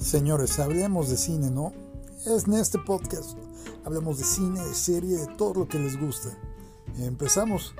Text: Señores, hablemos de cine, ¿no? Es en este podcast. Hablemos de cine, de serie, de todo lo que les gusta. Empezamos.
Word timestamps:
Señores, 0.00 0.58
hablemos 0.58 1.10
de 1.10 1.18
cine, 1.18 1.50
¿no? 1.50 1.74
Es 2.24 2.46
en 2.46 2.54
este 2.54 2.78
podcast. 2.78 3.36
Hablemos 3.84 4.18
de 4.18 4.24
cine, 4.24 4.58
de 4.64 4.74
serie, 4.74 5.18
de 5.18 5.26
todo 5.36 5.52
lo 5.60 5.68
que 5.68 5.78
les 5.78 6.00
gusta. 6.00 6.30
Empezamos. 6.98 7.74